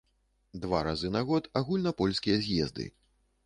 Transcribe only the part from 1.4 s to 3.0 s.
агульнапольскія з'езды.